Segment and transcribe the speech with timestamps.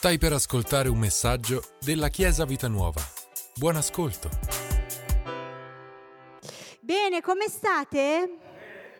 [0.00, 3.02] Stai per ascoltare un messaggio della Chiesa Vita Nuova.
[3.54, 4.30] Buon ascolto.
[6.80, 8.38] Bene, come state?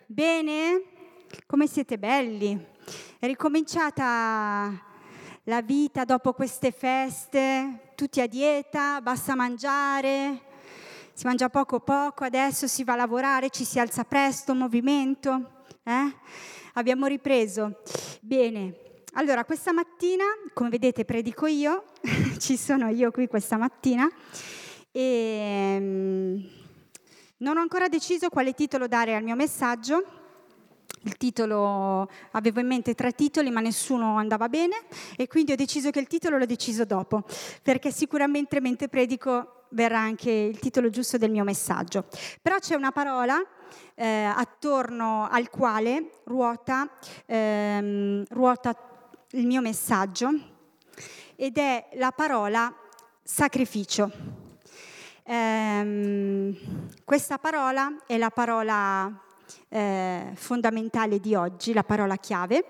[0.04, 0.82] Bene?
[1.46, 2.66] Come siete belli?
[3.18, 4.78] È ricominciata
[5.44, 10.42] la vita dopo queste feste, tutti a dieta, basta mangiare,
[11.14, 15.64] si mangia poco poco, adesso si va a lavorare, ci si alza presto, movimento.
[15.82, 16.14] Eh?
[16.74, 17.80] Abbiamo ripreso.
[18.20, 21.84] Bene, allora, questa mattina, come vedete, predico io,
[22.38, 24.08] ci sono io qui questa mattina
[24.92, 26.48] e um,
[27.38, 30.04] non ho ancora deciso quale titolo dare al mio messaggio.
[31.02, 34.76] Il titolo, avevo in mente tre titoli, ma nessuno andava bene
[35.16, 37.24] e quindi ho deciso che il titolo l'ho deciso dopo,
[37.62, 42.04] perché sicuramente mentre predico verrà anche il titolo giusto del mio messaggio.
[42.42, 43.42] Però c'è una parola
[43.94, 46.88] eh, attorno al quale ruota,
[47.26, 48.89] ehm, ruota
[49.32, 50.28] il mio messaggio
[51.36, 52.74] ed è la parola
[53.22, 54.10] sacrificio.
[55.24, 56.56] Ehm,
[57.04, 59.22] questa parola è la parola
[59.68, 62.64] eh, fondamentale di oggi, la parola chiave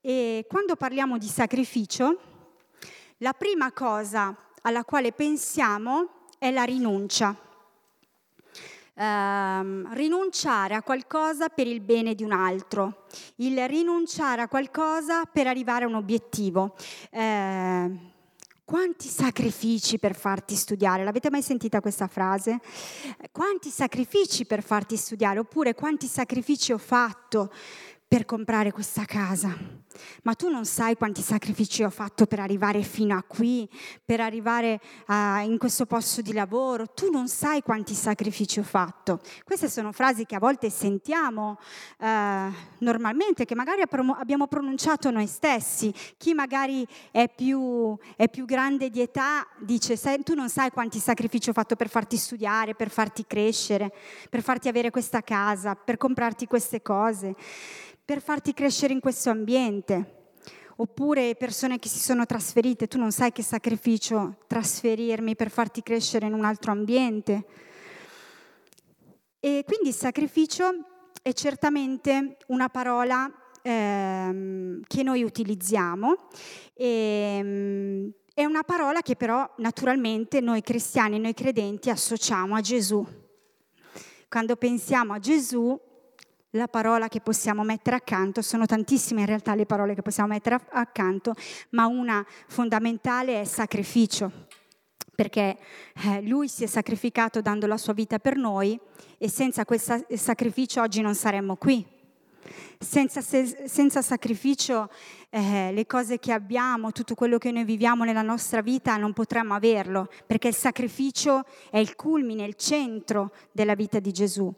[0.00, 2.18] e quando parliamo di sacrificio
[3.18, 7.34] la prima cosa alla quale pensiamo è la rinuncia
[8.94, 13.04] ehm, rinunciare a qualcosa per il bene di un altro,
[13.36, 16.74] il rinunciare a qualcosa per arrivare a un obiettivo.
[17.10, 17.90] Eh,
[18.64, 21.04] quanti sacrifici per farti studiare?
[21.04, 22.60] L'avete mai sentita questa frase?
[23.30, 25.38] Quanti sacrifici per farti studiare?
[25.38, 27.52] Oppure quanti sacrifici ho fatto
[28.06, 29.81] per comprare questa casa.
[30.22, 33.68] Ma tu non sai quanti sacrifici ho fatto per arrivare fino a qui,
[34.04, 36.86] per arrivare a, in questo posto di lavoro.
[36.86, 39.20] Tu non sai quanti sacrifici ho fatto.
[39.44, 41.58] Queste sono frasi che a volte sentiamo
[41.98, 45.92] eh, normalmente, che magari abbiamo pronunciato noi stessi.
[46.16, 51.50] Chi magari è più, è più grande di età dice, tu non sai quanti sacrifici
[51.50, 53.92] ho fatto per farti studiare, per farti crescere,
[54.28, 57.34] per farti avere questa casa, per comprarti queste cose
[58.04, 59.81] per farti crescere in questo ambiente.
[60.76, 66.26] Oppure persone che si sono trasferite, tu non sai che sacrificio trasferirmi per farti crescere
[66.26, 67.44] in un altro ambiente.
[69.38, 70.70] E quindi il sacrificio
[71.20, 73.30] è certamente una parola
[73.62, 76.28] ehm, che noi utilizziamo.
[76.74, 83.06] E, ehm, è una parola che però naturalmente noi cristiani, noi credenti associamo a Gesù.
[84.28, 85.78] Quando pensiamo a Gesù
[86.52, 90.60] la parola che possiamo mettere accanto, sono tantissime in realtà le parole che possiamo mettere
[90.70, 91.34] accanto,
[91.70, 94.46] ma una fondamentale è sacrificio,
[95.14, 95.58] perché
[96.04, 98.78] eh, lui si è sacrificato dando la sua vita per noi
[99.18, 101.91] e senza quel sacrificio oggi non saremmo qui.
[102.78, 104.90] Senza, senza sacrificio
[105.30, 109.54] eh, le cose che abbiamo, tutto quello che noi viviamo nella nostra vita non potremmo
[109.54, 114.52] averlo, perché il sacrificio è il culmine, il centro della vita di Gesù.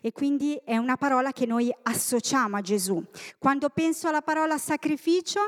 [0.00, 3.02] E quindi è una parola che noi associamo a Gesù.
[3.38, 5.40] Quando penso alla parola sacrificio,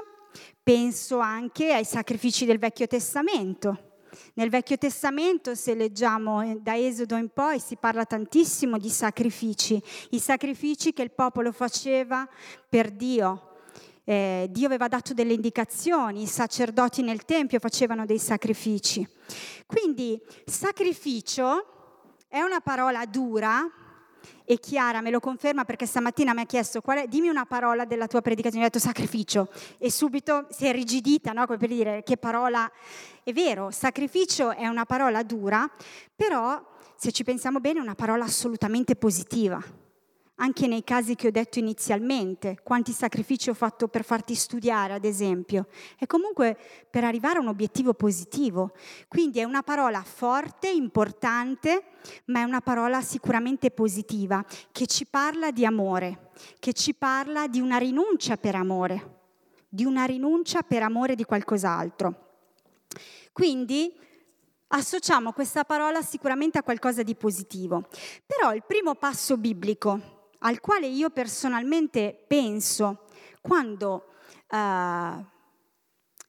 [0.62, 3.91] penso anche ai sacrifici del Vecchio Testamento
[4.34, 9.82] nel Vecchio Testamento, se leggiamo eh, da Esodo in poi, si parla tantissimo di sacrifici,
[10.10, 12.28] i sacrifici che il popolo faceva
[12.68, 13.48] per Dio.
[14.04, 19.06] Eh, Dio aveva dato delle indicazioni, i sacerdoti nel Tempio facevano dei sacrifici.
[19.66, 21.66] Quindi sacrificio
[22.28, 23.70] è una parola dura,
[24.52, 28.06] e Chiara me lo conferma perché stamattina mi ha chiesto è, dimmi una parola della
[28.06, 29.48] tua predicazione, ho detto sacrificio
[29.78, 31.46] e subito si è rigidita, no?
[31.46, 32.70] come per dire che parola
[33.22, 35.70] è vero, sacrificio è una parola dura,
[36.14, 36.62] però
[36.96, 39.80] se ci pensiamo bene è una parola assolutamente positiva
[40.42, 45.04] anche nei casi che ho detto inizialmente, quanti sacrifici ho fatto per farti studiare, ad
[45.04, 46.58] esempio, e comunque
[46.91, 48.72] per arrivare a un obiettivo positivo.
[49.06, 51.84] Quindi è una parola forte, importante,
[52.26, 57.60] ma è una parola sicuramente positiva, che ci parla di amore, che ci parla di
[57.60, 59.20] una rinuncia per amore,
[59.69, 62.30] di una rinuncia per amore di qualcos'altro.
[63.30, 63.97] Quindi
[64.66, 67.86] associamo questa parola sicuramente a qualcosa di positivo.
[68.27, 70.11] Però il primo passo biblico
[70.42, 73.04] al quale io personalmente penso
[73.41, 74.15] quando,
[74.50, 75.24] uh,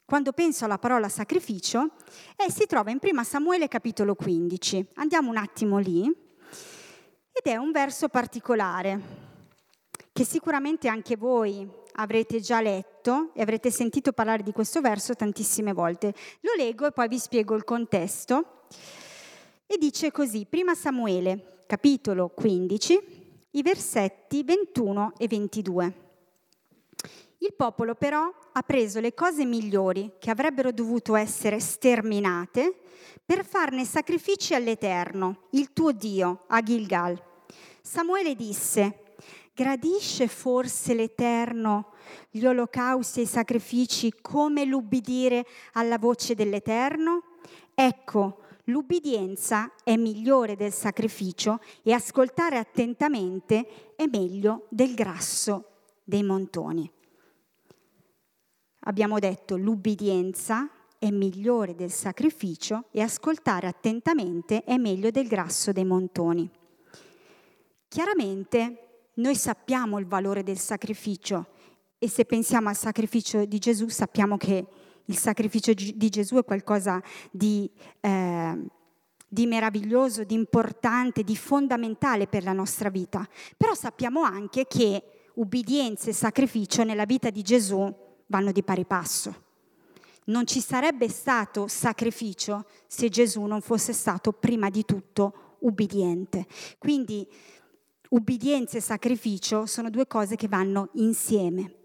[0.05, 1.91] quando penso alla parola sacrificio
[2.35, 4.89] e si trova in 1 Samuele capitolo 15.
[4.95, 9.21] Andiamo un attimo lì ed è un verso particolare
[10.11, 15.73] che sicuramente anche voi avrete già letto e avrete sentito parlare di questo verso tantissime
[15.73, 16.13] volte.
[16.41, 18.65] Lo leggo e poi vi spiego il contesto.
[19.65, 23.22] E dice così, 1 Samuele, capitolo 15,
[23.55, 25.93] i versetti 21 e 22.
[27.39, 32.79] Il popolo però ha preso le cose migliori che avrebbero dovuto essere sterminate
[33.25, 37.21] per farne sacrifici all'Eterno, il tuo Dio, a Gilgal.
[37.81, 39.15] Samuele disse,
[39.53, 41.91] gradisce forse l'Eterno
[42.31, 47.23] gli olocausti e i sacrifici come l'ubbidire alla voce dell'Eterno?
[47.75, 55.69] Ecco, l'ubbidienza è migliore del sacrificio e ascoltare attentamente è meglio del grasso
[56.03, 56.89] dei montoni.
[58.85, 65.85] Abbiamo detto l'ubbidienza è migliore del sacrificio e ascoltare attentamente è meglio del grasso dei
[65.85, 66.49] montoni.
[67.87, 71.47] Chiaramente noi sappiamo il valore del sacrificio
[71.99, 74.65] e se pensiamo al sacrificio di Gesù sappiamo che
[75.05, 77.01] il sacrificio di Gesù è qualcosa
[77.31, 77.69] di,
[77.99, 78.57] eh,
[79.27, 83.27] di meraviglioso, di importante, di fondamentale per la nostra vita.
[83.57, 85.03] Però sappiamo anche che
[85.35, 87.93] ubbidienza e sacrificio nella vita di Gesù
[88.27, 89.41] vanno di pari passo.
[90.25, 96.45] Non ci sarebbe stato sacrificio se Gesù non fosse stato prima di tutto ubbidiente.
[96.77, 97.27] Quindi
[98.09, 101.75] ubbidienza e sacrificio sono due cose che vanno insieme.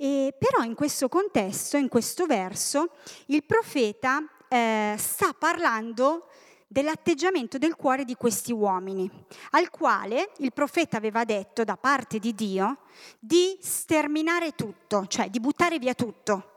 [0.00, 2.90] E però in questo contesto, in questo verso,
[3.26, 6.28] il profeta eh, sta parlando
[6.68, 9.10] dell'atteggiamento del cuore di questi uomini,
[9.50, 12.78] al quale il profeta aveva detto da parte di Dio
[13.18, 16.52] di sterminare tutto, cioè di buttare via tutto,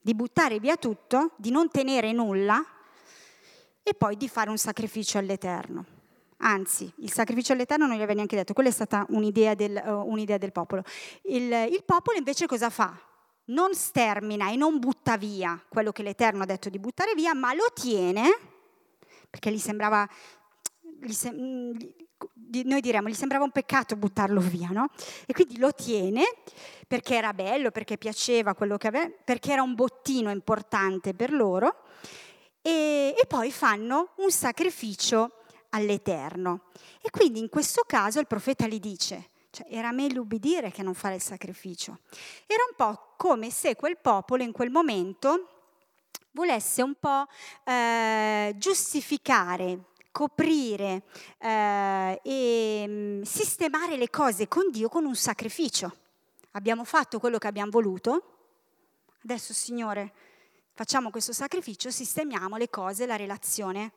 [0.00, 2.64] di buttare via tutto, di non tenere nulla
[3.82, 5.97] e poi di fare un sacrificio all'Eterno.
[6.40, 10.08] Anzi, il sacrificio all'Eterno non gli aveva neanche detto, quella è stata un'idea del, uh,
[10.08, 10.82] un'idea del popolo.
[11.22, 12.96] Il, il popolo invece cosa fa?
[13.46, 17.54] Non stermina e non butta via quello che l'Eterno ha detto di buttare via, ma
[17.54, 18.38] lo tiene,
[19.28, 20.08] perché gli sembrava,
[21.00, 21.76] gli se, mm,
[22.64, 24.90] noi diremmo, gli sembrava un peccato buttarlo via, no?
[25.26, 26.22] E quindi lo tiene
[26.86, 31.82] perché era bello, perché piaceva quello che aveva, perché era un bottino importante per loro,
[32.62, 35.32] e, e poi fanno un sacrificio
[35.70, 36.66] all'Eterno.
[37.00, 40.94] E quindi in questo caso il profeta gli dice, cioè, era meglio ubbidire che non
[40.94, 42.00] fare il sacrificio.
[42.46, 45.48] Era un po' come se quel popolo in quel momento
[46.32, 47.26] volesse un po'
[47.64, 51.04] eh, giustificare, coprire
[51.38, 55.96] eh, e mm, sistemare le cose con Dio con un sacrificio.
[56.52, 58.36] Abbiamo fatto quello che abbiamo voluto,
[59.22, 60.12] adesso Signore
[60.72, 63.92] facciamo questo sacrificio, sistemiamo le cose, la relazione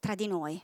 [0.00, 0.62] tra di noi.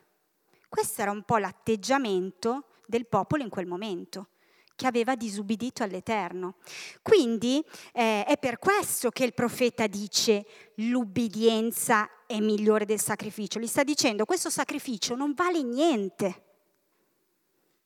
[0.74, 4.30] Questo era un po' l'atteggiamento del popolo in quel momento
[4.74, 6.56] che aveva disubbidito all'Eterno.
[7.00, 10.44] Quindi eh, è per questo che il profeta dice
[10.78, 13.60] l'ubbidienza è migliore del sacrificio.
[13.60, 16.42] Gli sta dicendo questo sacrificio non vale niente,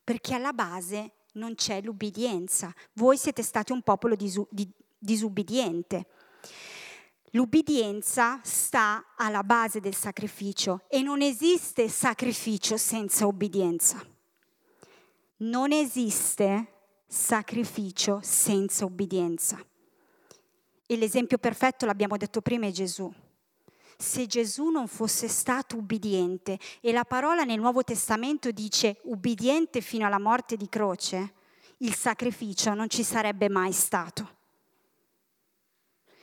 [0.02, 2.74] perché alla base non c'è l'ubbidienza.
[2.94, 6.06] Voi siete stati un popolo disu- di- disubbidiente.
[7.32, 14.02] L'ubbidienza sta alla base del sacrificio e non esiste sacrificio senza ubbidienza.
[15.38, 16.72] Non esiste
[17.06, 19.62] sacrificio senza ubbidienza.
[20.86, 23.12] E l'esempio perfetto, l'abbiamo detto prima, è Gesù.
[23.96, 30.06] Se Gesù non fosse stato ubbidiente, e la parola nel Nuovo Testamento dice ubbidiente fino
[30.06, 31.34] alla morte di croce,
[31.78, 34.37] il sacrificio non ci sarebbe mai stato.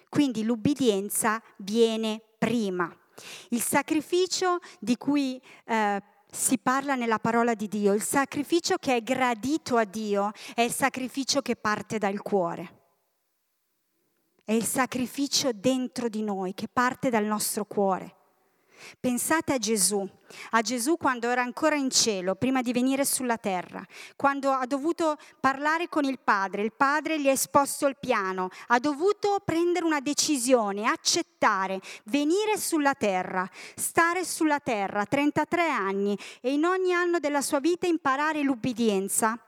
[0.09, 2.93] Quindi l'ubbidienza viene prima.
[3.49, 9.01] Il sacrificio di cui eh, si parla nella parola di Dio, il sacrificio che è
[9.03, 12.83] gradito a Dio, è il sacrificio che parte dal cuore.
[14.43, 18.15] È il sacrificio dentro di noi, che parte dal nostro cuore.
[18.99, 20.07] Pensate a Gesù,
[20.51, 25.17] a Gesù quando era ancora in cielo, prima di venire sulla terra, quando ha dovuto
[25.39, 29.99] parlare con il Padre, il Padre gli ha esposto il piano, ha dovuto prendere una
[29.99, 37.41] decisione, accettare, venire sulla terra, stare sulla terra 33 anni e in ogni anno della
[37.41, 39.39] sua vita imparare l'ubbidienza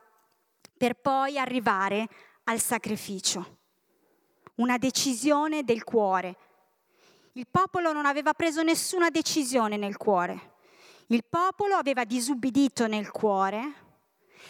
[0.76, 2.08] per poi arrivare
[2.44, 3.56] al sacrificio.
[4.56, 6.36] Una decisione del cuore
[7.38, 10.56] il popolo non aveva preso nessuna decisione nel cuore.
[11.06, 13.86] Il popolo aveva disubbidito nel cuore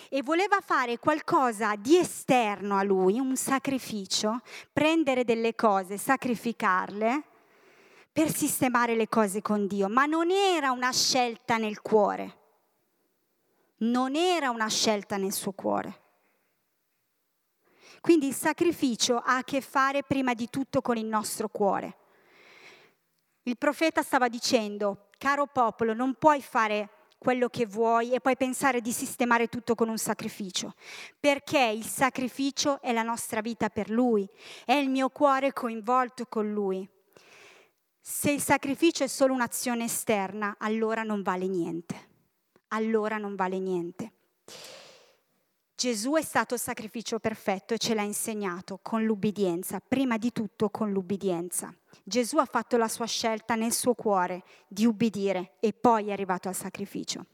[0.09, 4.41] e voleva fare qualcosa di esterno a lui, un sacrificio,
[4.73, 7.25] prendere delle cose, sacrificarle
[8.11, 12.37] per sistemare le cose con Dio, ma non era una scelta nel cuore.
[13.81, 16.01] Non era una scelta nel suo cuore.
[18.01, 21.98] Quindi il sacrificio ha a che fare prima di tutto con il nostro cuore.
[23.49, 28.83] Il profeta stava dicendo, caro popolo, non puoi fare quello che vuoi e puoi pensare
[28.83, 30.75] di sistemare tutto con un sacrificio,
[31.19, 34.29] perché il sacrificio è la nostra vita per Lui,
[34.67, 36.87] è il mio cuore coinvolto con Lui.
[37.99, 42.09] Se il sacrificio è solo un'azione esterna, allora non vale niente.
[42.69, 44.13] Allora non vale niente.
[45.79, 50.71] Gesù è stato il sacrificio perfetto e ce l'ha insegnato con l'ubbidienza, prima di tutto
[50.71, 51.73] con l'ubbidienza.
[52.03, 56.49] Gesù ha fatto la sua scelta nel suo cuore di ubbidire e poi è arrivato
[56.49, 57.27] al sacrificio.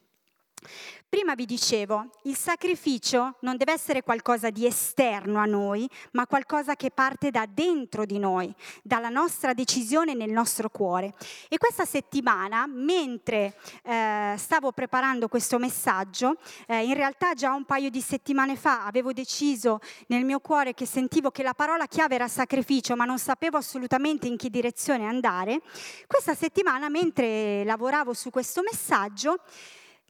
[1.15, 6.75] Prima vi dicevo, il sacrificio non deve essere qualcosa di esterno a noi, ma qualcosa
[6.75, 8.53] che parte da dentro di noi,
[8.83, 11.15] dalla nostra decisione nel nostro cuore.
[11.49, 17.91] E questa settimana, mentre eh, stavo preparando questo messaggio, eh, in realtà già un paio
[17.91, 19.79] di settimane fa avevo deciso
[20.09, 24.27] nel mio cuore che sentivo che la parola chiave era sacrificio, ma non sapevo assolutamente
[24.27, 25.61] in che direzione andare.
[26.09, 29.39] Questa settimana, mentre lavoravo su questo messaggio,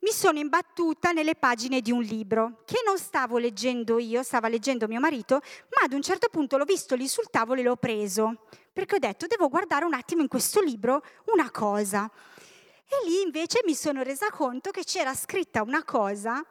[0.04, 4.86] mi sono imbattuta nelle pagine di un libro che non stavo leggendo io, stava leggendo
[4.86, 5.36] mio marito,
[5.70, 8.98] ma ad un certo punto l'ho visto lì sul tavolo e l'ho preso, perché ho
[8.98, 12.10] detto devo guardare un attimo in questo libro una cosa.
[12.86, 16.44] E lì invece mi sono resa conto che c'era scritta una cosa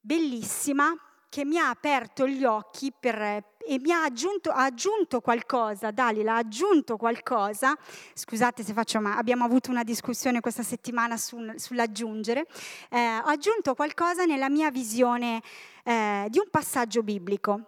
[0.00, 0.96] bellissima
[1.28, 6.36] che mi ha aperto gli occhi per, e mi ha aggiunto, ha aggiunto qualcosa, Dalila
[6.36, 7.76] ha aggiunto qualcosa,
[8.14, 12.46] scusate se faccio ma abbiamo avuto una discussione questa settimana su, sull'aggiungere,
[12.88, 15.42] eh, ha aggiunto qualcosa nella mia visione
[15.84, 17.66] eh, di un passaggio biblico.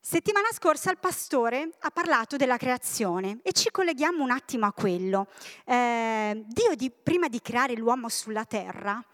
[0.00, 5.26] Settimana scorsa il pastore ha parlato della creazione e ci colleghiamo un attimo a quello.
[5.66, 9.04] Eh, Dio, di, prima di creare l'uomo sulla terra,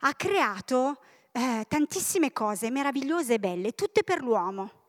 [0.00, 0.98] ha creato
[1.32, 4.81] eh, tantissime cose meravigliose e belle, tutte per l'uomo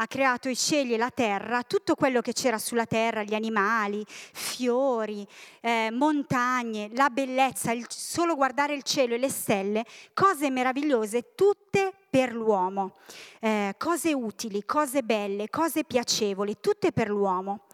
[0.00, 4.02] ha creato i cieli e la terra, tutto quello che c'era sulla terra, gli animali,
[4.06, 5.26] fiori,
[5.60, 11.92] eh, montagne, la bellezza, il, solo guardare il cielo e le stelle, cose meravigliose, tutte
[12.08, 12.96] per l'uomo,
[13.40, 17.66] eh, cose utili, cose belle, cose piacevoli, tutte per l'uomo.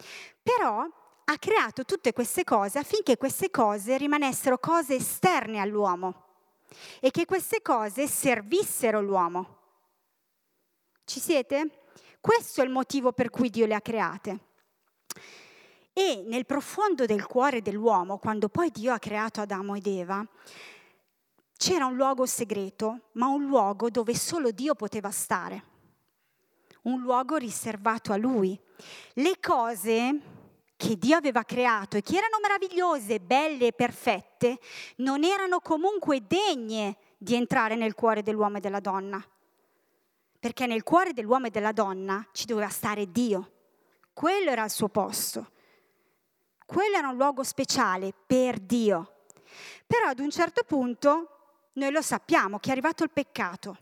[0.43, 0.85] Però
[1.29, 6.25] ha creato tutte queste cose affinché queste cose rimanessero cose esterne all'uomo
[6.99, 9.55] e che queste cose servissero l'uomo.
[11.05, 11.86] Ci siete?
[12.21, 14.39] Questo è il motivo per cui Dio le ha create.
[15.93, 20.27] E nel profondo del cuore dell'uomo, quando poi Dio ha creato Adamo ed Eva,
[21.57, 25.65] c'era un luogo segreto, ma un luogo dove solo Dio poteva stare,
[26.83, 28.61] un luogo riservato a Lui.
[29.15, 30.21] Le cose
[30.77, 34.59] che Dio aveva creato e che erano meravigliose, belle e perfette,
[34.97, 39.27] non erano comunque degne di entrare nel cuore dell'uomo e della donna
[40.39, 43.53] perché nel cuore dell'uomo e della donna ci doveva stare Dio.
[44.13, 45.53] Quello era il suo posto.
[46.65, 49.25] Quello era un luogo speciale per Dio.
[49.87, 53.79] Però ad un certo punto noi lo sappiamo che è arrivato il peccato.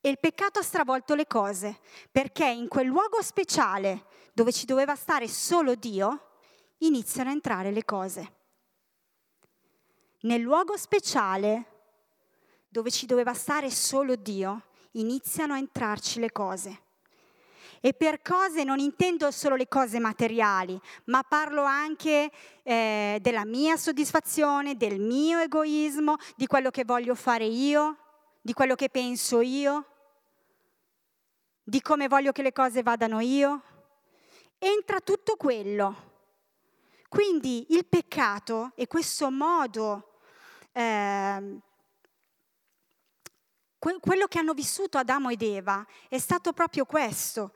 [0.00, 4.94] E il peccato ha stravolto le cose, perché in quel luogo speciale dove ci doveva
[4.94, 6.36] stare solo Dio,
[6.78, 8.32] iniziano a entrare le cose.
[10.20, 11.76] Nel luogo speciale
[12.68, 14.62] dove ci doveva stare solo Dio,
[15.00, 16.82] iniziano a entrarci le cose.
[17.80, 22.30] E per cose non intendo solo le cose materiali, ma parlo anche
[22.62, 27.96] eh, della mia soddisfazione, del mio egoismo, di quello che voglio fare io,
[28.40, 29.86] di quello che penso io,
[31.62, 33.62] di come voglio che le cose vadano io.
[34.58, 36.06] Entra tutto quello.
[37.08, 40.18] Quindi il peccato e questo modo
[40.72, 41.60] eh,
[43.78, 47.52] quello che hanno vissuto Adamo ed Eva è stato proprio questo,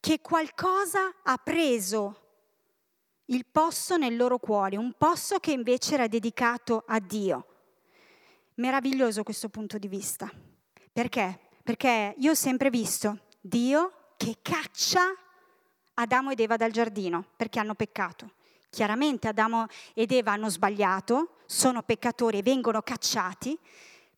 [0.00, 2.20] che qualcosa ha preso
[3.26, 7.46] il posto nel loro cuore, un posto che invece era dedicato a Dio.
[8.56, 10.30] Meraviglioso questo punto di vista.
[10.92, 11.40] Perché?
[11.62, 15.12] Perché io ho sempre visto Dio che caccia
[15.94, 18.32] Adamo ed Eva dal giardino perché hanno peccato.
[18.68, 23.58] Chiaramente Adamo ed Eva hanno sbagliato, sono peccatori e vengono cacciati,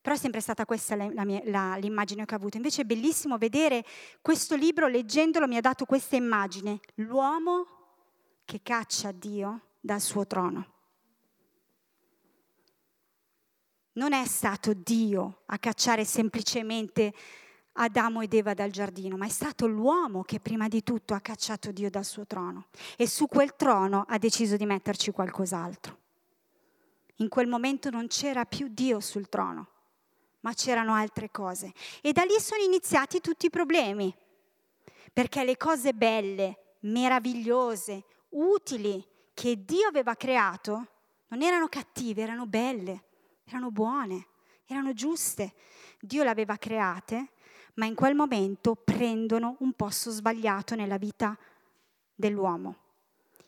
[0.07, 2.55] però è sempre stata questa la mia, la, l'immagine che ho avuto.
[2.55, 3.83] Invece è bellissimo vedere
[4.21, 7.65] questo libro, leggendolo mi ha dato questa immagine, l'uomo
[8.45, 10.65] che caccia Dio dal suo trono.
[13.95, 17.13] Non è stato Dio a cacciare semplicemente
[17.73, 21.73] Adamo ed Eva dal giardino, ma è stato l'uomo che prima di tutto ha cacciato
[21.73, 25.97] Dio dal suo trono e su quel trono ha deciso di metterci qualcos'altro.
[27.15, 29.71] In quel momento non c'era più Dio sul trono,
[30.41, 31.73] ma c'erano altre cose.
[32.01, 34.13] E da lì sono iniziati tutti i problemi,
[35.13, 40.87] perché le cose belle, meravigliose, utili che Dio aveva creato
[41.29, 43.03] non erano cattive, erano belle,
[43.45, 44.27] erano buone,
[44.65, 45.53] erano giuste.
[45.99, 47.31] Dio le aveva create,
[47.75, 51.37] ma in quel momento prendono un posto sbagliato nella vita
[52.15, 52.75] dell'uomo.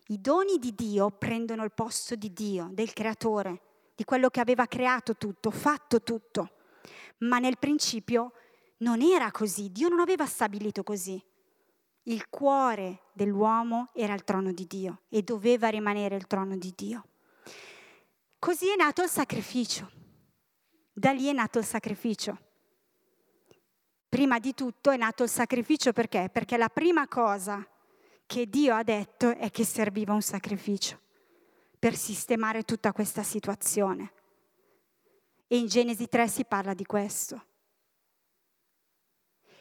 [0.08, 3.62] I doni di Dio prendono il posto di Dio, del creatore,
[3.96, 6.52] di quello che aveva creato tutto, fatto tutto.
[7.20, 8.34] Ma nel principio
[8.78, 11.22] non era così, Dio non aveva stabilito così.
[12.04, 17.04] Il cuore dell'uomo era il trono di Dio e doveva rimanere il trono di Dio.
[18.40, 19.92] Così è nato il sacrificio.
[20.94, 22.38] Da lì è nato il sacrificio.
[24.08, 26.30] Prima di tutto è nato il sacrificio perché?
[26.32, 27.66] Perché la prima cosa
[28.26, 31.00] che Dio ha detto è che serviva un sacrificio
[31.78, 34.14] per sistemare tutta questa situazione.
[35.52, 37.44] E in Genesi 3 si parla di questo.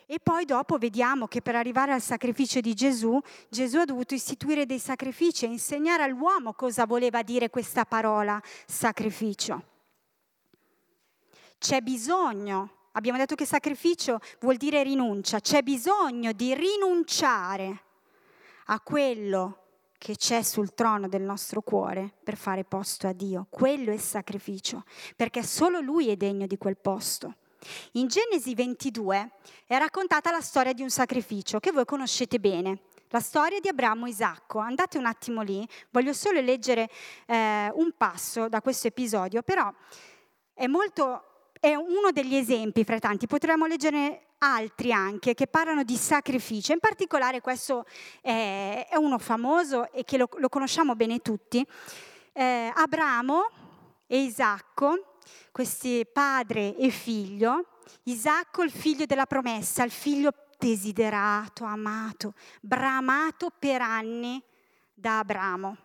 [0.04, 3.18] E poi dopo vediamo che per arrivare al sacrificio di Gesù,
[3.49, 9.62] Gesù ha dovuto istituire dei sacrifici e insegnare all'uomo cosa voleva dire questa parola sacrificio.
[11.59, 17.83] C'è bisogno, abbiamo detto che sacrificio vuol dire rinuncia, c'è bisogno di rinunciare
[18.66, 19.68] a quello
[19.99, 23.47] che c'è sul trono del nostro cuore per fare posto a Dio.
[23.50, 24.85] Quello è sacrificio,
[25.17, 27.35] perché solo Lui è degno di quel posto.
[27.93, 29.31] In Genesi 22
[29.67, 34.07] è raccontata la storia di un sacrificio che voi conoscete bene, la storia di Abramo
[34.07, 34.59] e Isacco.
[34.59, 36.88] Andate un attimo lì, voglio solo leggere
[37.26, 39.73] eh, un passo da questo episodio, però
[40.55, 45.97] è, molto, è uno degli esempi fra tanti, potremmo leggere altri anche che parlano di
[45.97, 47.85] sacrificio, in particolare questo
[48.21, 51.66] è, è uno famoso e che lo, lo conosciamo bene tutti.
[52.33, 53.49] Eh, Abramo
[54.07, 55.16] e Isacco
[55.50, 63.80] questi padre e figlio, Isacco il figlio della promessa, il figlio desiderato, amato, bramato per
[63.83, 64.42] anni
[64.92, 65.76] da Abramo.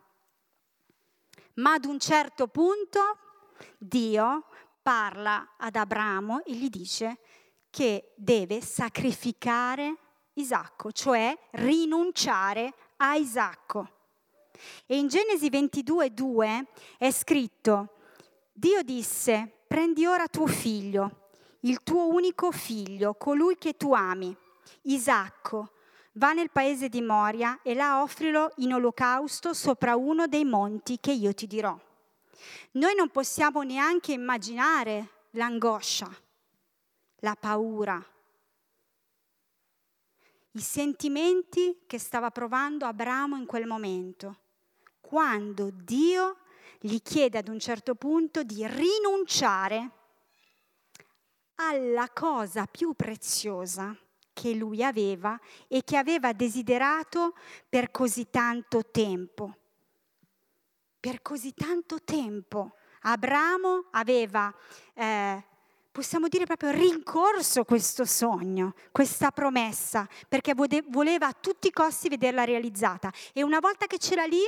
[1.55, 3.17] Ma ad un certo punto
[3.77, 4.45] Dio
[4.81, 7.19] parla ad Abramo e gli dice
[7.73, 9.95] che deve sacrificare
[10.33, 13.89] Isacco, cioè rinunciare a Isacco.
[14.85, 16.65] E in Genesi 22:2
[16.99, 17.95] è scritto:
[18.51, 21.29] Dio disse, prendi ora tuo figlio,
[21.61, 24.37] il tuo unico figlio, colui che tu ami,
[24.83, 25.71] Isacco,
[26.13, 31.11] va nel paese di Moria e là offrilo in olocausto sopra uno dei monti che
[31.11, 31.75] io ti dirò.
[32.73, 36.15] Noi non possiamo neanche immaginare l'angoscia,
[37.23, 38.05] la paura,
[40.51, 44.39] i sentimenti che stava provando Abramo in quel momento,
[44.99, 46.37] quando Dio
[46.79, 49.91] gli chiede ad un certo punto di rinunciare
[51.55, 53.97] alla cosa più preziosa
[54.33, 57.35] che lui aveva e che aveva desiderato
[57.69, 59.57] per così tanto tempo.
[60.99, 62.75] Per così tanto tempo.
[63.01, 64.53] Abramo aveva
[64.93, 65.43] eh,
[65.93, 72.43] possiamo dire proprio rincorso questo sogno, questa promessa, perché voleva a tutti i costi vederla
[72.43, 73.13] realizzata.
[73.31, 74.41] E una volta che c'era lì,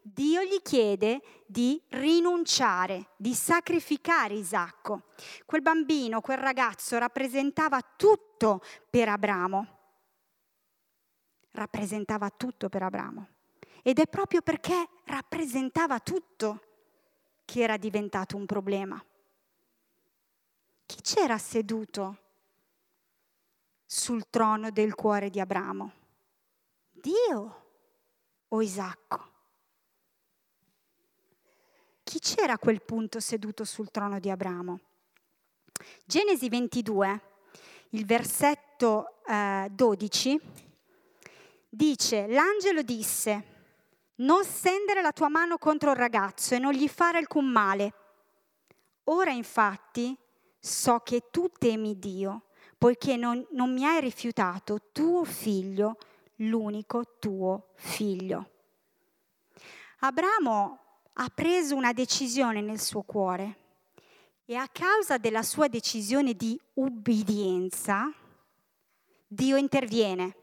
[0.00, 5.06] Dio gli chiede di rinunciare, di sacrificare Isacco.
[5.44, 9.78] Quel bambino, quel ragazzo rappresentava tutto per Abramo.
[11.50, 13.26] Rappresentava tutto per Abramo.
[13.82, 16.62] Ed è proprio perché rappresentava tutto
[17.44, 19.04] che era diventato un problema.
[20.92, 22.18] Chi c'era seduto
[23.86, 25.90] sul trono del cuore di Abramo?
[26.90, 27.64] Dio
[28.48, 29.30] o Isacco?
[32.02, 34.80] Chi c'era a quel punto seduto sul trono di Abramo?
[36.04, 37.20] Genesi 22,
[37.92, 40.40] il versetto eh, 12,
[41.70, 43.44] dice, l'angelo disse,
[44.16, 47.94] non stendere la tua mano contro il ragazzo e non gli fare alcun male.
[49.04, 50.14] Ora infatti
[50.64, 52.42] so che tu temi Dio,
[52.78, 55.96] poiché non, non mi hai rifiutato tuo figlio,
[56.36, 58.50] l'unico tuo figlio.
[59.98, 60.78] Abramo
[61.14, 63.56] ha preso una decisione nel suo cuore
[64.44, 68.12] e a causa della sua decisione di ubbidienza,
[69.26, 70.36] Dio interviene.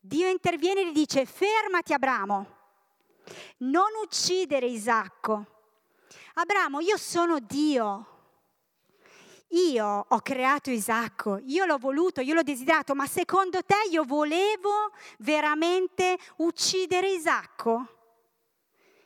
[0.00, 2.56] Dio interviene e gli dice fermati Abramo,
[3.58, 5.46] non uccidere Isacco.
[6.34, 8.19] Abramo, io sono Dio,
[9.50, 14.92] io ho creato Isacco, io l'ho voluto, io l'ho desiderato, ma secondo te io volevo
[15.18, 17.96] veramente uccidere Isacco?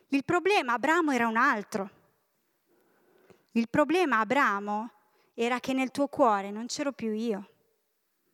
[0.09, 1.91] Il problema Abramo era un altro.
[3.53, 4.91] Il problema Abramo
[5.35, 7.51] era che nel tuo cuore non c'ero più io,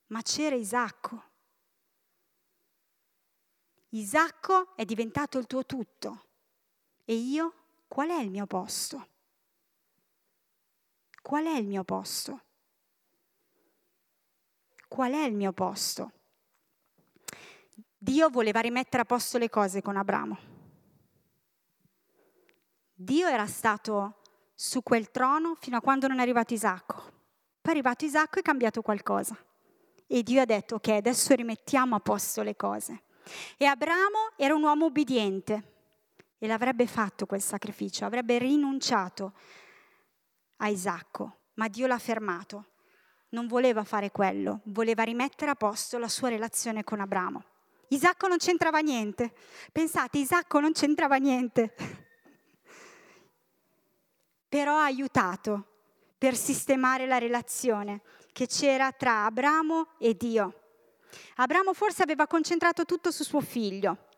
[0.09, 1.29] ma c'era Isacco.
[3.91, 6.27] Isacco è diventato il tuo tutto.
[7.05, 7.55] E io
[7.89, 9.10] qual è il mio posto?
[11.23, 12.41] Qual è il mio posto?
[14.89, 16.13] Qual è il mio posto?
[17.97, 20.39] Dio voleva rimettere a posto le cose con Abramo.
[22.95, 24.21] Dio era stato
[24.55, 26.95] su quel trono fino a quando non è arrivato Isacco.
[27.61, 29.37] Poi è arrivato Isacco e è cambiato qualcosa.
[30.07, 33.05] E Dio ha detto, ok, adesso rimettiamo a posto le cose.
[33.57, 35.73] E Abramo era un uomo ubbidiente
[36.39, 39.35] e l'avrebbe fatto quel sacrificio, avrebbe rinunciato
[40.63, 42.67] a Isacco, ma Dio l'ha fermato.
[43.31, 47.45] Non voleva fare quello, voleva rimettere a posto la sua relazione con Abramo.
[47.89, 49.33] Isacco non c'entrava niente.
[49.73, 51.75] Pensate, Isacco non c'entrava niente.
[54.49, 55.67] Però ha aiutato
[56.19, 60.55] per sistemare la relazione che c'era tra Abramo e Dio.
[61.37, 64.09] Abramo forse aveva concentrato tutto su suo figlio.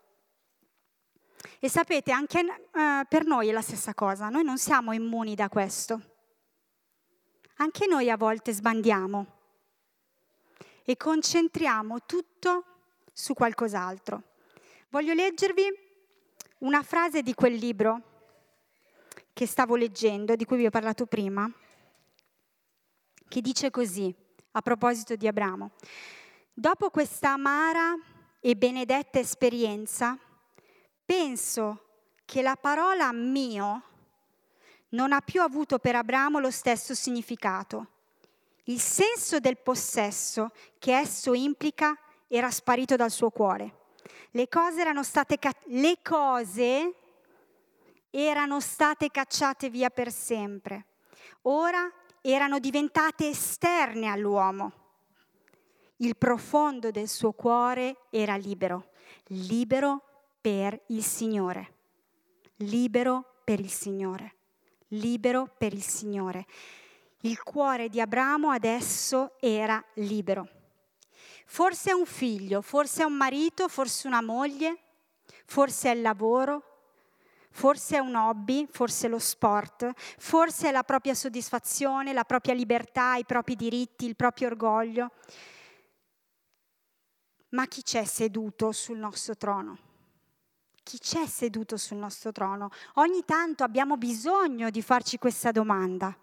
[1.59, 5.49] E sapete, anche eh, per noi è la stessa cosa, noi non siamo immuni da
[5.49, 6.12] questo.
[7.57, 9.27] Anche noi a volte sbandiamo
[10.85, 12.65] e concentriamo tutto
[13.13, 14.23] su qualcos'altro.
[14.89, 15.65] Voglio leggervi
[16.59, 18.11] una frase di quel libro
[19.33, 21.51] che stavo leggendo, di cui vi ho parlato prima,
[23.29, 24.15] che dice così,
[24.53, 25.73] a proposito di Abramo.
[26.53, 27.95] Dopo questa amara
[28.41, 30.19] e benedetta esperienza,
[31.05, 31.87] penso
[32.25, 33.83] che la parola mio
[34.93, 37.87] non ha più avuto per Abramo lo stesso significato.
[38.65, 41.97] Il senso del possesso che esso implica
[42.29, 43.81] era sparito dal suo cuore.
[44.31, 46.95] Le cose erano state, le cose
[48.11, 50.87] erano state cacciate via per sempre.
[51.43, 54.73] Ora erano diventate esterne all'uomo.
[55.97, 58.91] Il profondo del suo cuore era libero,
[59.27, 60.03] libero
[60.41, 61.75] per il Signore,
[62.57, 64.35] libero per il Signore,
[64.93, 66.47] libero per il Signore.
[67.21, 70.49] Il cuore di Abramo adesso era libero.
[71.47, 74.79] Forse è un figlio, forse è un marito, forse una moglie,
[75.45, 76.63] forse è il lavoro,
[77.51, 83.17] forse è un hobby, forse lo sport, forse è la propria soddisfazione, la propria libertà,
[83.17, 85.11] i propri diritti, il proprio orgoglio.
[87.51, 89.92] Ma chi c'è seduto sul nostro trono?
[90.83, 92.71] Chi c'è seduto sul nostro trono?
[92.95, 96.17] Ogni tanto abbiamo bisogno di farci questa domanda,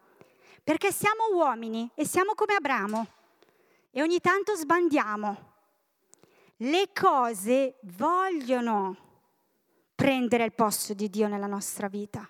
[0.63, 3.07] perché siamo uomini e siamo come Abramo
[3.91, 5.47] e ogni tanto sbandiamo.
[6.57, 8.97] Le cose vogliono
[9.95, 12.29] prendere il posto di Dio nella nostra vita.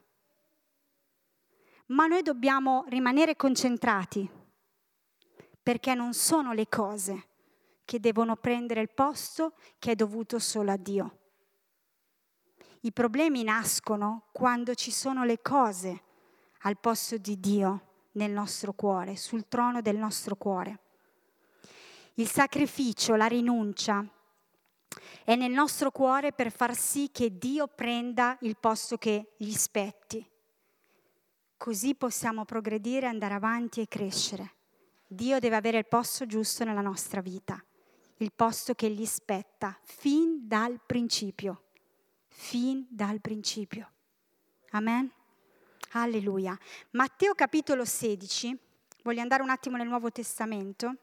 [1.88, 4.30] Ma noi dobbiamo rimanere concentrati
[5.62, 7.28] perché non sono le cose
[7.86, 11.18] che devono prendere il posto che è dovuto solo a Dio.
[12.82, 16.04] I problemi nascono quando ci sono le cose
[16.62, 20.80] al posto di Dio nel nostro cuore, sul trono del nostro cuore.
[22.15, 24.06] Il sacrificio, la rinuncia,
[25.24, 30.26] è nel nostro cuore per far sì che Dio prenda il posto che gli spetti.
[31.58, 34.54] Così possiamo progredire, andare avanti e crescere.
[35.06, 37.62] Dio deve avere il posto giusto nella nostra vita,
[38.18, 41.63] il posto che gli spetta fin dal principio,
[42.39, 43.91] fin dal principio.
[44.71, 45.12] Amen?
[45.91, 46.58] Alleluia.
[46.91, 48.58] Matteo capitolo 16,
[49.04, 50.95] voglio andare un attimo nel Nuovo Testamento.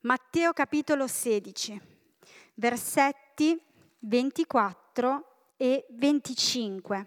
[0.00, 1.80] Matteo capitolo 16
[2.54, 3.58] versetti
[4.00, 7.06] 24 e 25.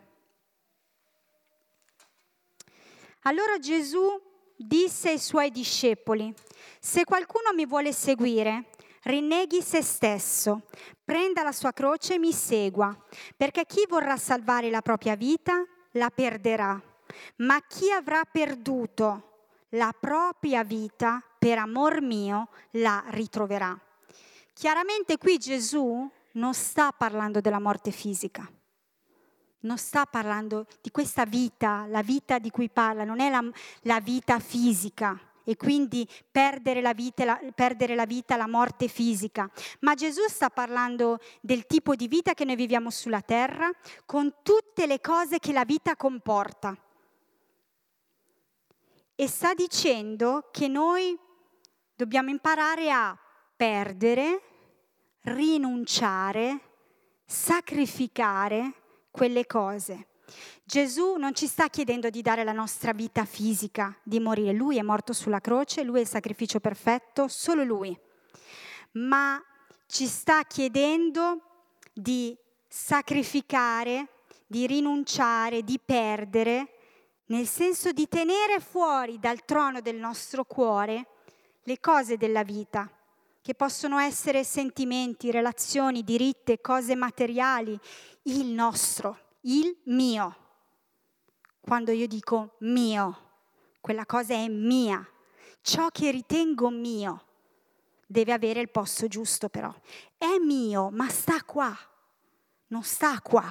[3.22, 4.20] Allora Gesù
[4.56, 6.34] disse ai suoi discepoli,
[6.80, 8.72] se qualcuno mi vuole seguire,
[9.08, 10.64] rinneghi se stesso,
[11.04, 12.96] prenda la sua croce e mi segua,
[13.36, 16.80] perché chi vorrà salvare la propria vita la perderà,
[17.38, 19.24] ma chi avrà perduto
[19.70, 23.78] la propria vita per amor mio la ritroverà.
[24.54, 28.50] Chiaramente qui Gesù non sta parlando della morte fisica,
[29.62, 33.44] non sta parlando di questa vita, la vita di cui parla, non è la,
[33.82, 39.50] la vita fisica e quindi perdere la, vita, la, perdere la vita, la morte fisica,
[39.80, 43.72] ma Gesù sta parlando del tipo di vita che noi viviamo sulla terra
[44.06, 46.78] con tutte le cose che la vita comporta.
[49.16, 51.18] E sta dicendo che noi
[51.96, 53.18] dobbiamo imparare a
[53.56, 54.42] perdere,
[55.22, 56.60] rinunciare,
[57.26, 58.74] sacrificare
[59.12, 60.08] quelle cose.
[60.64, 64.54] Gesù non ci sta chiedendo di dare la nostra vita fisica, di morire.
[64.54, 67.98] Lui è morto sulla croce, lui è il sacrificio perfetto, solo lui.
[68.94, 69.42] Ma
[69.88, 71.42] ci sta chiedendo
[71.94, 72.38] di
[72.68, 74.08] sacrificare,
[74.46, 76.72] di rinunciare, di perdere
[77.28, 81.08] nel senso di tenere fuori dal trono del nostro cuore
[81.64, 82.90] le cose della vita,
[83.42, 87.78] che possono essere sentimenti, relazioni, diritti, cose materiali,
[88.24, 90.46] il nostro, il mio.
[91.60, 93.32] Quando io dico mio,
[93.82, 95.06] quella cosa è mia,
[95.62, 97.26] ciò che ritengo mio
[98.06, 99.74] deve avere il posto giusto però.
[100.18, 101.76] È mio, ma sta qua,
[102.68, 103.44] non sta qua.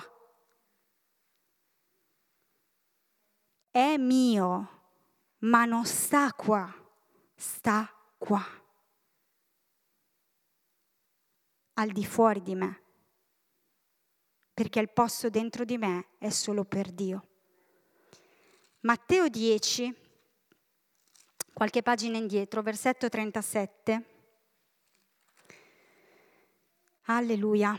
[3.70, 4.77] È mio,
[5.40, 6.72] ma non sta qua,
[7.35, 8.42] sta qua,
[11.75, 12.86] al di fuori di me,
[14.57, 17.27] perché il posto dentro di me è solo per Dio.
[18.81, 19.95] Matteo 10,
[21.53, 24.05] qualche pagina indietro, versetto 37.
[27.03, 27.79] Alleluia.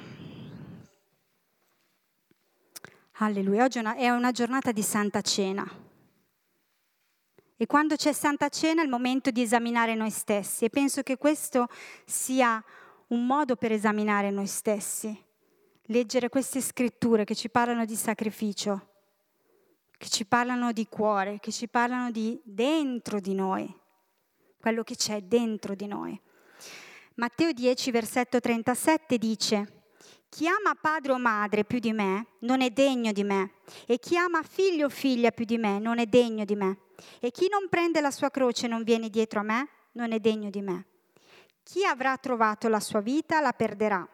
[3.13, 3.63] Alleluia.
[3.63, 5.67] Oggi è una giornata di Santa Cena.
[7.55, 11.17] E quando c'è Santa Cena è il momento di esaminare noi stessi e penso che
[11.17, 11.69] questo
[12.05, 12.63] sia
[13.07, 15.25] un modo per esaminare noi stessi,
[15.87, 18.87] leggere queste scritture che ci parlano di sacrificio,
[19.97, 23.73] che ci parlano di cuore, che ci parlano di dentro di noi,
[24.59, 26.19] quello che c'è dentro di noi.
[27.15, 29.77] Matteo 10, versetto 37 dice,
[30.29, 33.53] chi ama padre o madre più di me non è degno di me
[33.85, 36.79] e chi ama figlio o figlia più di me non è degno di me.
[37.19, 40.19] E chi non prende la sua croce e non viene dietro a me, non è
[40.19, 40.85] degno di me.
[41.63, 44.07] Chi avrà trovato la sua vita la perderà,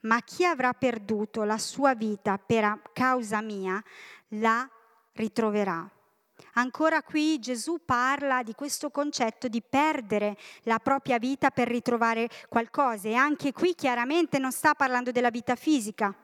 [0.00, 3.82] ma chi avrà perduto la sua vita per causa mia
[4.28, 4.68] la
[5.12, 5.88] ritroverà.
[6.54, 13.08] Ancora qui Gesù parla di questo concetto di perdere la propria vita per ritrovare qualcosa
[13.08, 16.14] e anche qui chiaramente non sta parlando della vita fisica,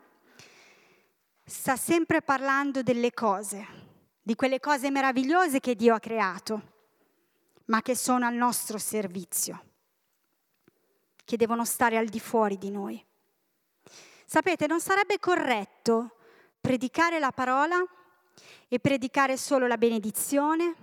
[1.44, 3.66] sta sempre parlando delle cose,
[4.22, 6.74] di quelle cose meravigliose che Dio ha creato,
[7.66, 9.64] ma che sono al nostro servizio,
[11.24, 13.04] che devono stare al di fuori di noi.
[14.28, 16.16] Sapete, non sarebbe corretto
[16.60, 17.80] predicare la parola
[18.66, 20.74] e predicare solo la benedizione,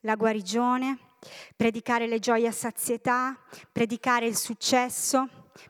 [0.00, 0.98] la guarigione,
[1.54, 3.38] predicare le gioie a sazietà,
[3.70, 5.28] predicare il successo,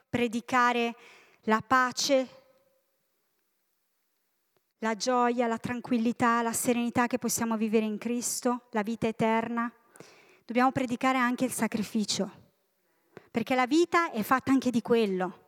[0.09, 0.95] predicare
[1.41, 2.27] la pace,
[4.79, 9.71] la gioia, la tranquillità, la serenità che possiamo vivere in Cristo, la vita eterna.
[10.43, 12.31] Dobbiamo predicare anche il sacrificio,
[13.29, 15.43] perché la vita è fatta anche di quello.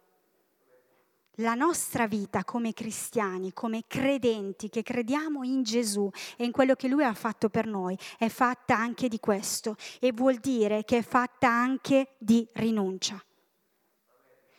[1.42, 6.88] La nostra vita come cristiani, come credenti che crediamo in Gesù e in quello che
[6.88, 11.02] Lui ha fatto per noi, è fatta anche di questo e vuol dire che è
[11.04, 13.24] fatta anche di rinuncia.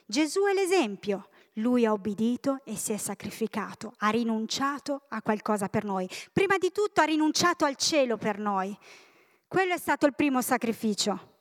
[0.07, 1.31] Gesù è l'esempio.
[1.55, 6.09] Lui ha obbedito e si è sacrificato, ha rinunciato a qualcosa per noi.
[6.33, 8.79] Prima di tutto ha rinunciato al cielo per noi.
[9.49, 11.39] Quello è stato il primo sacrificio.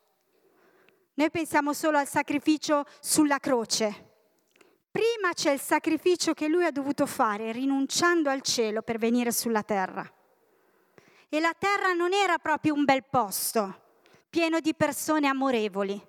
[1.13, 4.06] Noi pensiamo solo al sacrificio sulla croce.
[5.27, 9.61] Prima c'è il sacrificio che lui ha dovuto fare, rinunciando al cielo per venire sulla
[9.61, 10.09] terra.
[11.27, 13.81] E la terra non era proprio un bel posto,
[14.29, 16.01] pieno di persone amorevoli.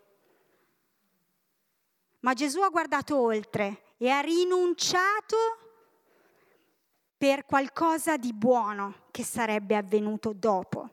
[2.21, 5.37] Ma Gesù ha guardato oltre e ha rinunciato
[7.17, 10.91] per qualcosa di buono che sarebbe avvenuto dopo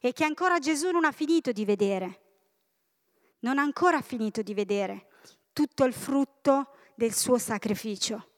[0.00, 2.20] e che ancora Gesù non ha finito di vedere.
[3.40, 5.06] Non ha ancora finito di vedere
[5.52, 8.28] tutto il frutto del suo sacrificio.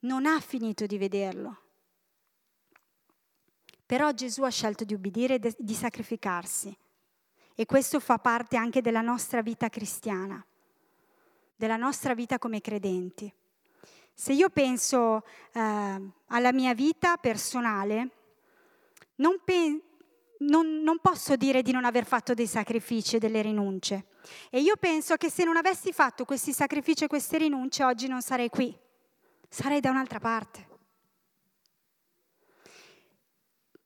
[0.00, 1.58] Non ha finito di vederlo.
[3.86, 6.76] Però Gesù ha scelto di ubbidire e di sacrificarsi.
[7.54, 10.44] E questo fa parte anche della nostra vita cristiana
[11.56, 13.32] della nostra vita come credenti.
[14.12, 18.08] Se io penso eh, alla mia vita personale,
[19.16, 19.82] non, pe-
[20.38, 24.06] non, non posso dire di non aver fatto dei sacrifici e delle rinunce.
[24.50, 28.22] E io penso che se non avessi fatto questi sacrifici e queste rinunce, oggi non
[28.22, 28.76] sarei qui,
[29.48, 30.72] sarei da un'altra parte.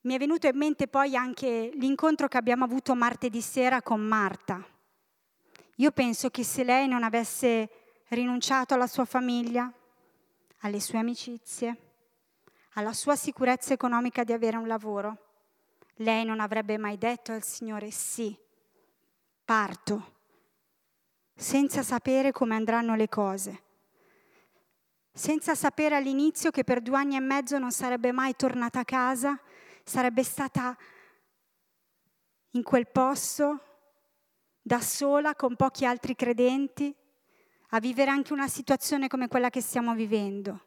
[0.02, 4.64] Mi è venuto in mente poi anche l'incontro che abbiamo avuto martedì sera con Marta.
[5.76, 7.68] Io penso che se lei non avesse
[8.08, 9.70] rinunciato alla sua famiglia,
[10.60, 11.76] alle sue amicizie,
[12.74, 15.26] alla sua sicurezza economica di avere un lavoro,
[15.96, 18.36] lei non avrebbe mai detto al Signore sì,
[19.44, 20.17] parto,
[21.40, 23.62] senza sapere come andranno le cose,
[25.12, 29.40] senza sapere all'inizio che per due anni e mezzo non sarebbe mai tornata a casa,
[29.84, 30.76] sarebbe stata
[32.50, 33.62] in quel posto
[34.60, 36.92] da sola con pochi altri credenti,
[37.68, 40.64] a vivere anche una situazione come quella che stiamo vivendo.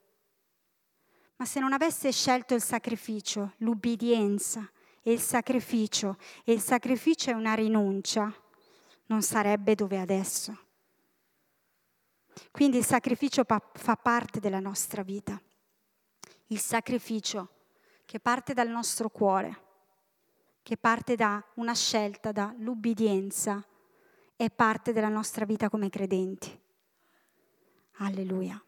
[1.35, 7.33] Ma se non avesse scelto il sacrificio, l'ubbidienza e il sacrificio, e il sacrificio è
[7.33, 8.33] una rinuncia,
[9.11, 10.57] non sarebbe dove è adesso.
[12.49, 15.39] Quindi il sacrificio fa parte della nostra vita.
[16.47, 17.49] Il sacrificio
[18.05, 19.69] che parte dal nostro cuore,
[20.63, 23.63] che parte da una scelta, dall'ubbidienza,
[24.35, 26.57] è parte della nostra vita come credenti.
[27.97, 28.61] Alleluia.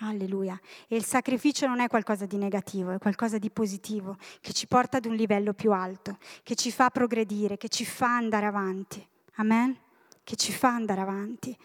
[0.00, 0.58] Alleluia.
[0.88, 4.96] E il sacrificio non è qualcosa di negativo, è qualcosa di positivo, che ci porta
[4.96, 9.06] ad un livello più alto, che ci fa progredire, che ci fa andare avanti.
[9.34, 9.76] Amen?
[10.22, 11.56] Che ci fa andare avanti.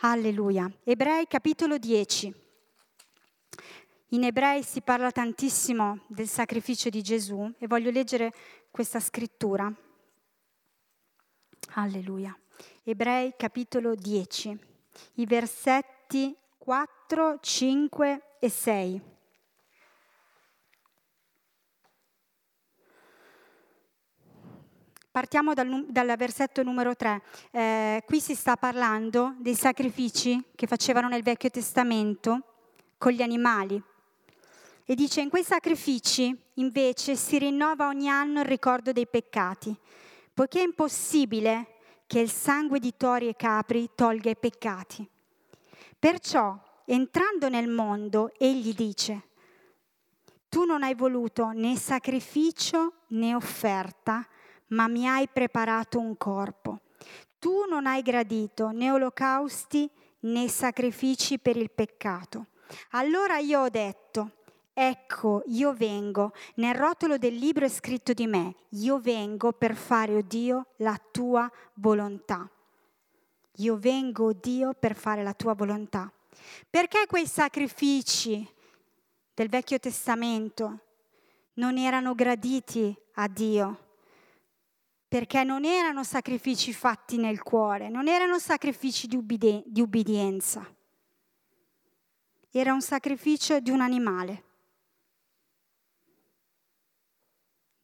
[0.00, 0.70] Alleluia.
[0.84, 2.34] Ebrei capitolo 10.
[4.10, 8.32] In Ebrei si parla tantissimo del sacrificio di Gesù e voglio leggere
[8.70, 9.72] questa scrittura.
[11.74, 12.38] Alleluia.
[12.84, 14.58] Ebrei capitolo 10,
[15.14, 16.34] i versetti
[16.66, 19.00] 4, 5 e 6.
[25.12, 27.22] Partiamo dal, dal, versetto numero 3.
[27.52, 32.40] Eh, qui si sta parlando dei sacrifici che facevano nel Vecchio Testamento
[32.98, 33.80] con gli animali.
[34.84, 39.72] E dice, in quei sacrifici invece si rinnova ogni anno il ricordo dei peccati,
[40.34, 41.74] poiché è impossibile
[42.08, 45.10] che il sangue di tori e capri tolga i peccati.
[45.98, 49.28] Perciò, entrando nel mondo, egli dice,
[50.48, 54.26] tu non hai voluto né sacrificio né offerta,
[54.68, 56.80] ma mi hai preparato un corpo.
[57.38, 62.46] Tu non hai gradito né olocausti né sacrifici per il peccato.
[62.90, 64.30] Allora io ho detto,
[64.72, 70.14] ecco, io vengo, nel rotolo del libro è scritto di me, io vengo per fare,
[70.14, 72.48] o oh Dio, la tua volontà.
[73.56, 76.12] Io vengo, Dio, per fare la tua volontà.
[76.68, 78.46] Perché quei sacrifici
[79.34, 80.80] del Vecchio Testamento
[81.54, 83.80] non erano graditi a Dio?
[85.08, 90.68] perché non erano sacrifici fatti nel cuore, non erano sacrifici di, ubbide- di ubbidienza,
[92.50, 94.44] era un sacrificio di un animale.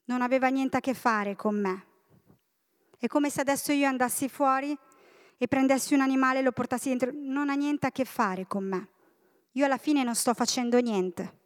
[0.05, 1.85] Non aveva niente a che fare con me.
[2.97, 4.77] È come se adesso io andassi fuori
[5.43, 7.11] e prendessi un animale e lo portassi dentro.
[7.13, 8.87] Non ha niente a che fare con me.
[9.51, 11.39] Io alla fine non sto facendo niente.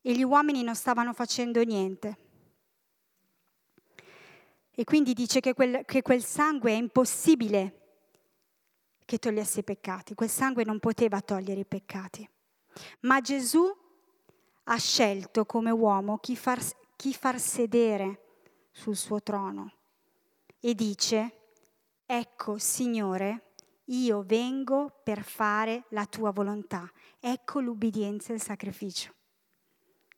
[0.00, 2.16] E gli uomini non stavano facendo niente.
[4.70, 7.80] E quindi dice che quel, che quel sangue è impossibile
[9.04, 12.26] che togliesse i peccati, quel sangue non poteva togliere i peccati.
[13.00, 13.70] Ma Gesù
[14.64, 16.58] ha scelto come uomo chi far,
[16.96, 18.22] chi far sedere
[18.70, 19.74] sul suo trono
[20.64, 21.38] e dice,
[22.06, 23.54] ecco Signore,
[23.86, 26.88] io vengo per fare la tua volontà.
[27.18, 29.12] Ecco l'ubbidienza e il sacrificio.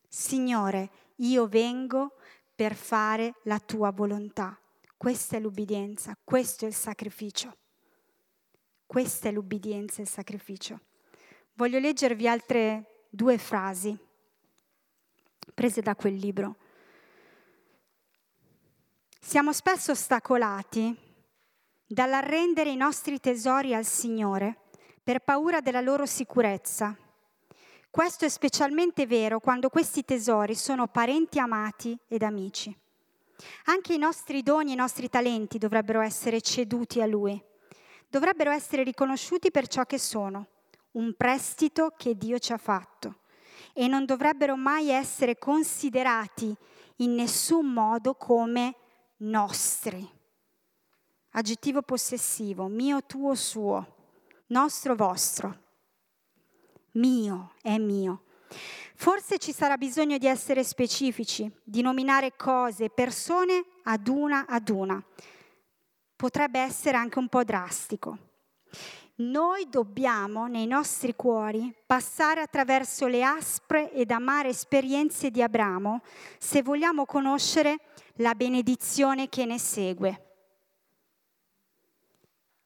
[0.07, 2.13] Signore, io vengo
[2.53, 4.55] per fare la tua volontà.
[4.95, 7.57] Questa è l'ubbidienza, questo è il sacrificio.
[8.85, 10.79] Questa è l'ubbidienza e il sacrificio.
[11.53, 13.97] Voglio leggervi altre due frasi
[15.55, 16.57] prese da quel libro.
[19.27, 20.95] Siamo spesso ostacolati
[21.87, 24.65] dall'arrendere i nostri tesori al Signore
[25.03, 26.95] per paura della loro sicurezza.
[27.89, 32.73] Questo è specialmente vero quando questi tesori sono parenti amati ed amici.
[33.63, 37.43] Anche i nostri doni e i nostri talenti dovrebbero essere ceduti a Lui,
[38.07, 40.49] dovrebbero essere riconosciuti per ciò che sono,
[40.91, 43.21] un prestito che Dio ci ha fatto,
[43.73, 46.55] e non dovrebbero mai essere considerati
[46.97, 48.75] in nessun modo come
[49.17, 50.07] nostri.
[51.31, 53.95] Aggettivo possessivo, mio, tuo, suo,
[54.47, 55.63] nostro, vostro
[56.95, 58.23] mio, è mio.
[58.95, 65.03] Forse ci sarà bisogno di essere specifici, di nominare cose, persone ad una ad una.
[66.15, 68.17] Potrebbe essere anche un po' drastico.
[69.17, 76.01] Noi dobbiamo nei nostri cuori passare attraverso le aspre ed amare esperienze di Abramo
[76.37, 77.79] se vogliamo conoscere
[78.19, 80.21] la benedizione che ne segue.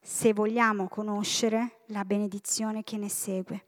[0.00, 3.66] Se vogliamo conoscere la benedizione che ne segue.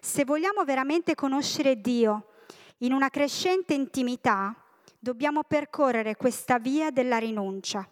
[0.00, 2.32] Se vogliamo veramente conoscere Dio
[2.78, 4.54] in una crescente intimità,
[4.98, 7.88] dobbiamo percorrere questa via della rinuncia.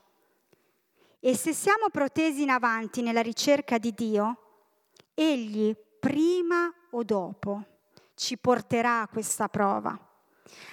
[1.21, 4.43] E se siamo protesi in avanti nella ricerca di Dio,
[5.15, 7.65] Egli prima o dopo
[8.15, 9.99] ci porterà a questa prova.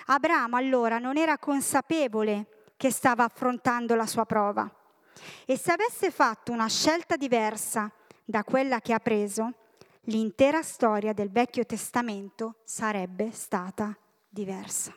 [0.06, 4.70] Abramo allora non era consapevole che stava affrontando la sua prova
[5.46, 7.92] e se avesse fatto una scelta diversa
[8.24, 9.54] da quella che ha preso,
[10.02, 13.98] l'intera storia del Vecchio Testamento sarebbe stata
[14.28, 14.94] diversa.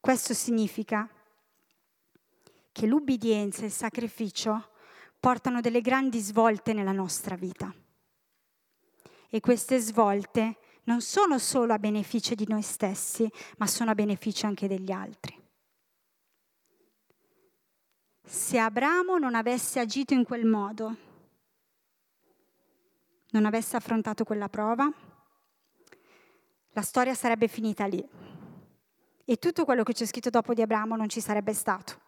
[0.00, 1.08] Questo significa
[2.72, 4.70] che l'ubbidienza e il sacrificio
[5.18, 7.74] portano delle grandi svolte nella nostra vita.
[9.30, 10.58] E queste svolte
[10.88, 15.38] non sono solo a beneficio di noi stessi, ma sono a beneficio anche degli altri.
[18.22, 20.96] Se Abramo non avesse agito in quel modo,
[23.30, 24.90] non avesse affrontato quella prova,
[26.70, 28.02] la storia sarebbe finita lì.
[29.26, 32.06] E tutto quello che c'è scritto dopo di Abramo non ci sarebbe stato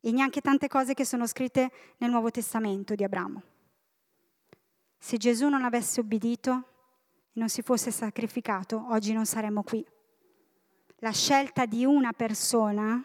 [0.00, 3.42] e neanche tante cose che sono scritte nel Nuovo Testamento di Abramo.
[4.98, 6.71] Se Gesù non avesse obbedito
[7.32, 9.84] non si fosse sacrificato, oggi non saremmo qui.
[10.96, 13.02] La scelta di una persona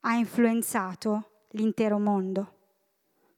[0.00, 2.52] ha influenzato l'intero mondo.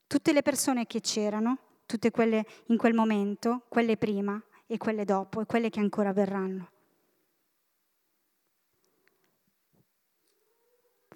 [0.07, 5.41] Tutte le persone che c'erano, tutte quelle in quel momento, quelle prima e quelle dopo
[5.41, 6.71] e quelle che ancora verranno.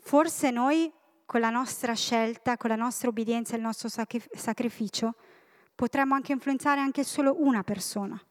[0.00, 0.92] Forse noi
[1.24, 5.14] con la nostra scelta, con la nostra obbedienza e il nostro sacrificio,
[5.80, 8.22] potremmo anche influenzare anche solo una persona.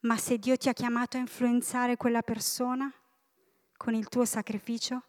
[0.00, 2.92] Ma se Dio ti ha chiamato a influenzare quella persona
[3.76, 5.04] con il tuo sacrificio,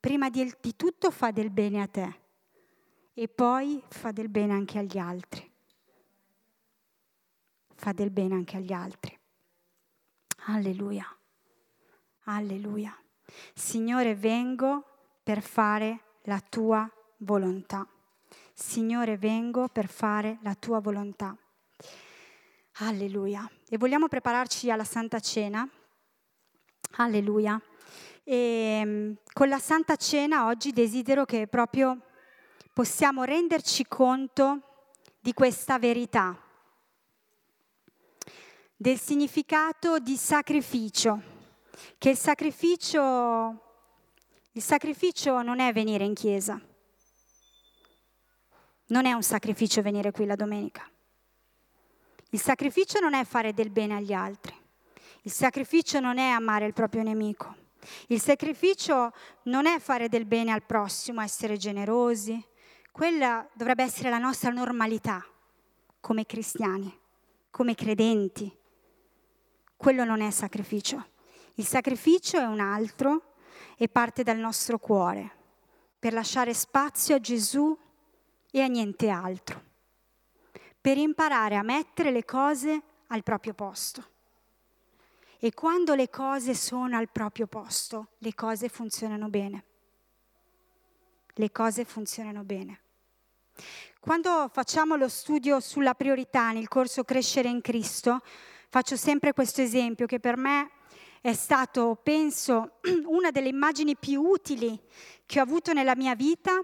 [0.00, 2.18] prima di, di tutto fa del bene a te
[3.12, 5.52] e poi fa del bene anche agli altri.
[7.74, 9.18] Fa del bene anche agli altri.
[10.46, 11.14] Alleluia.
[12.24, 12.98] Alleluia.
[13.52, 14.82] Signore, vengo
[15.22, 17.86] per fare la tua volontà.
[18.60, 21.36] Signore, vengo per fare la tua volontà.
[22.74, 23.50] Alleluia.
[23.68, 25.68] E vogliamo prepararci alla Santa Cena.
[26.96, 27.60] Alleluia.
[28.22, 31.98] E mm, con la Santa Cena oggi desidero che proprio
[32.72, 34.60] possiamo renderci conto
[35.18, 36.38] di questa verità,
[38.76, 41.38] del significato di sacrificio
[41.98, 43.60] che il sacrificio,
[44.52, 46.60] il sacrificio non è venire in chiesa,
[48.90, 50.88] non è un sacrificio venire qui la domenica.
[52.30, 54.54] Il sacrificio non è fare del bene agli altri,
[55.22, 57.56] il sacrificio non è amare il proprio nemico,
[58.08, 59.12] il sacrificio
[59.44, 62.42] non è fare del bene al prossimo, essere generosi,
[62.92, 65.24] quella dovrebbe essere la nostra normalità
[66.00, 66.96] come cristiani,
[67.50, 68.56] come credenti.
[69.76, 71.08] Quello non è sacrificio.
[71.54, 73.34] Il sacrificio è un altro
[73.76, 75.38] e parte dal nostro cuore
[75.98, 77.76] per lasciare spazio a Gesù
[78.50, 79.62] e a niente altro,
[80.80, 84.08] per imparare a mettere le cose al proprio posto.
[85.38, 89.64] E quando le cose sono al proprio posto, le cose funzionano bene.
[91.34, 92.80] Le cose funzionano bene.
[94.00, 98.20] Quando facciamo lo studio sulla priorità nel corso Crescere in Cristo,
[98.68, 100.70] faccio sempre questo esempio che per me
[101.22, 104.78] è stato, penso, una delle immagini più utili
[105.26, 106.62] che ho avuto nella mia vita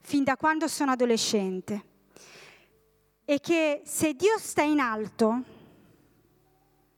[0.00, 1.94] fin da quando sono adolescente.
[3.24, 5.42] E che se Dio sta in alto,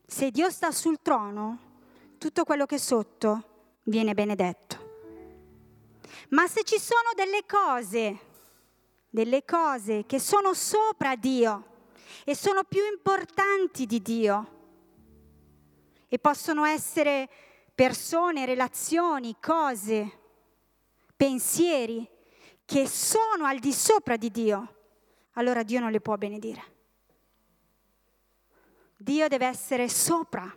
[0.07, 1.59] se Dio sta sul trono,
[2.19, 4.87] tutto quello che è sotto viene benedetto.
[6.31, 8.19] Ma se ci sono delle cose,
[9.09, 11.65] delle cose che sono sopra Dio
[12.25, 14.57] e sono più importanti di Dio,
[16.09, 17.29] e possono essere
[17.75, 20.19] persone, relazioni, cose,
[21.17, 22.09] pensieri
[22.69, 24.75] che sono al di sopra di Dio,
[25.33, 26.63] allora Dio non le può benedire.
[28.95, 30.55] Dio deve essere sopra.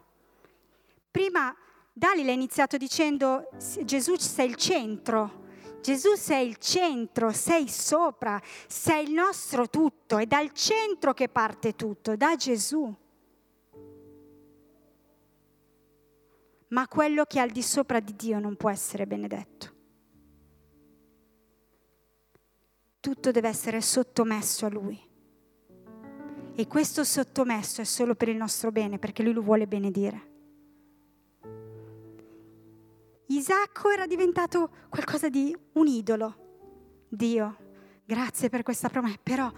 [1.09, 1.55] Prima
[1.93, 3.47] Dalila ha iniziato dicendo
[3.86, 5.39] Gesù sei il centro.
[5.80, 11.76] Gesù sei il centro, sei sopra, sei il nostro tutto, è dal centro che parte
[11.78, 12.93] tutto, da Gesù.
[16.72, 19.80] ma quello che è al di sopra di Dio non può essere benedetto.
[23.02, 25.10] Tutto deve essere sottomesso a Lui.
[26.54, 30.30] E questo sottomesso è solo per il nostro bene, perché Lui lo vuole benedire.
[33.26, 36.36] Isacco era diventato qualcosa di un idolo.
[37.10, 37.58] Dio,
[38.06, 39.52] grazie per questa promessa, però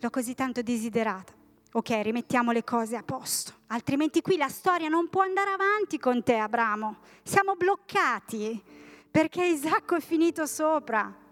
[0.00, 1.32] l'ho così tanto desiderata.
[1.74, 6.24] Ok, rimettiamo le cose a posto, altrimenti qui la storia non può andare avanti con
[6.24, 6.96] te, Abramo.
[7.22, 8.60] Siamo bloccati
[9.08, 11.28] perché Isacco è finito sopra.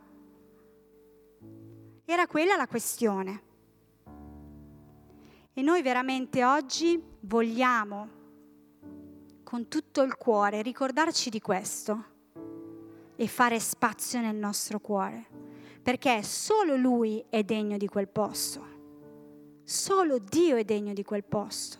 [2.10, 3.42] Era quella la questione.
[5.52, 8.08] E noi veramente oggi vogliamo
[9.42, 12.04] con tutto il cuore ricordarci di questo
[13.14, 15.26] e fare spazio nel nostro cuore
[15.82, 19.60] perché solo Lui è degno di quel posto.
[19.64, 21.76] Solo Dio è degno di quel posto.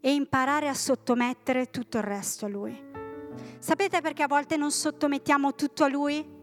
[0.00, 2.76] E imparare a sottomettere tutto il resto a Lui.
[3.60, 6.34] Sapete perché a volte non sottomettiamo tutto a Lui?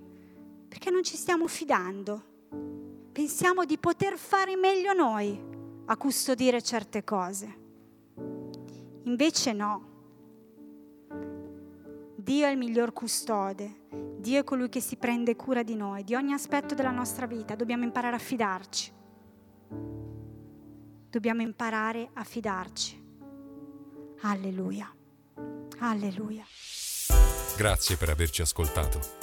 [0.73, 2.23] Perché non ci stiamo fidando.
[3.11, 5.39] Pensiamo di poter fare meglio noi
[5.85, 7.57] a custodire certe cose.
[9.03, 9.91] Invece no.
[12.15, 13.81] Dio è il miglior custode,
[14.17, 17.53] Dio è colui che si prende cura di noi, di ogni aspetto della nostra vita.
[17.53, 18.91] Dobbiamo imparare a fidarci.
[21.07, 22.99] Dobbiamo imparare a fidarci.
[24.21, 24.91] Alleluia.
[25.81, 26.43] Alleluia.
[27.57, 29.22] Grazie per averci ascoltato.